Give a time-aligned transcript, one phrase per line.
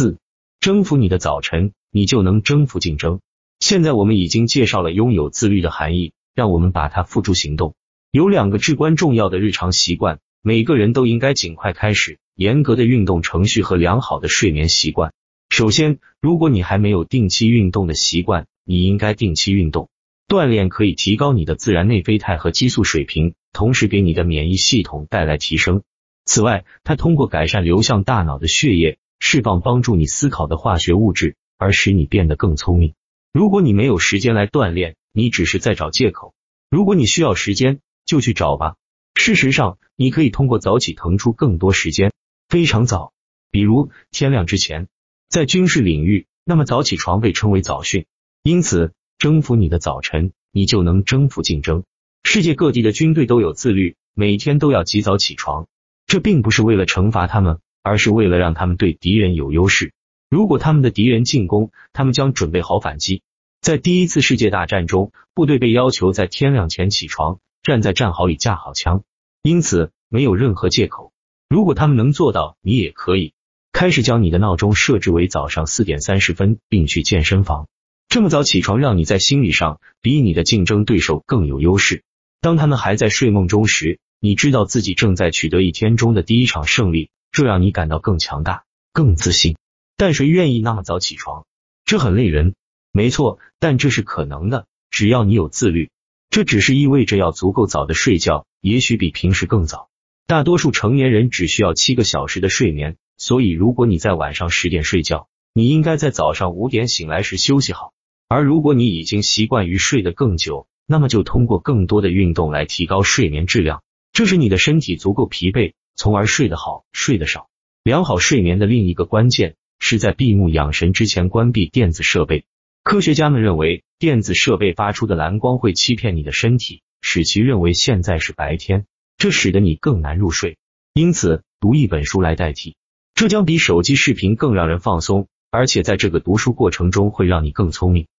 [0.00, 0.16] 四、
[0.60, 3.20] 征服你的早晨，你就能征服竞争。
[3.58, 7.74] 现在我们已经介绍了拥有自律的含义，让我们把它付诸行动。
[8.10, 15.12] 有两个至关重要的日常习惯，每个人都应该尽快开始：严格的运动程序和良好的睡眠习惯。
[15.50, 19.90] 首先，如果你还没有定期运动的习惯，你应该定期运动。
[20.26, 25.82] 锻炼可以提高你的自然内啡肽和激素水平，同时给你的免疫系统带来提升。
[26.24, 32.94] 此外，它通过改善流向大脑的血液，释放帮助你思考的化学物质，而使你变得更聪明。
[33.32, 36.34] 如果你没有时间来锻炼，你只是在找借口。
[36.68, 38.74] 如果你需要时间，就去找吧。
[39.14, 42.12] 事实上，你可以通过早起腾出更多时间，
[42.48, 43.12] 非常早，
[43.50, 44.88] 比如天亮之前。
[45.28, 48.06] 在军事领域，那么早起床被称为早训。
[48.42, 51.84] 因此，征服你的早晨，你就能征服竞争。
[52.24, 55.68] 世界各地的军队都有自律，每天都要及早起床。
[56.06, 59.92] 这并不是为了惩罚他们，而是为了让他们对敌人有优势。
[60.28, 63.22] 如果他们的敌人进攻，他们将准备好反击。
[63.60, 69.02] 在第一次世界大战中，部队被要求在天亮前起床，站在战壕里架好枪，
[69.42, 71.12] 因此没有任何借口。
[71.48, 73.32] 如果他们能做到，你也可以。
[73.72, 77.68] 开始将你的闹钟设置为早上四点三十分，并去健身房。
[78.08, 82.02] 这么早起床，让你在心理上比你的竞争对手更有优势。
[82.40, 89.56] 当他们还在睡梦中时，你知道自己正在取得一天中的第一场胜利，这让你感到更强大、更自信。
[89.96, 91.44] 但谁愿意那么早起床？
[91.84, 92.54] 这很累人。
[92.92, 95.90] 没错，但这是可能的，只要你有自律。
[96.28, 99.88] 这只是意味着要足够早的睡觉，也许比平时更早。
[100.26, 102.96] 大多数成年人只需要七个小时的睡眠。
[103.16, 107.92] 所以，如果你在晚上十点睡觉，你应该在早上五点醒来时休息好。
[108.28, 117.50] 而如果你已经习惯于睡得更久，那么就通过更多的运动来提高睡眠质量，这使你的身体足够疲惫，从而睡得好、睡得少。
[117.84, 122.46] 良好睡眠的另一个关键是在闭目养神之前关闭电子设备。
[122.82, 128.86] 科学家们认为，电子设备发出的蓝光会欺骗你的身体，使其认为现在是白天，
[129.18, 130.56] 这使得你更难入睡。
[130.94, 132.76] 因此，读一本书来代替。
[133.14, 138.06] 这将比手机视频更让人放松，而且在这个读书过程中会让你更聪明。